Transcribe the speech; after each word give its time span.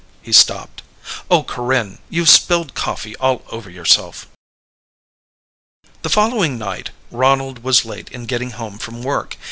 He 0.23 0.31
stopped. 0.31 0.81
"Oh, 1.29 1.43
Corinne! 1.43 1.99
You've 2.09 2.27
spilled 2.27 2.73
coffee 2.73 3.15
all 3.17 3.43
over 3.51 3.69
yourself." 3.69 4.25
The 6.01 6.09
following 6.09 6.57
night 6.57 6.89
Ronald 7.11 7.61
was 7.63 7.85
late 7.85 8.09
in 8.09 8.25
getting 8.25 8.49
home 8.49 8.79
from 8.79 9.03
work. 9.03 9.37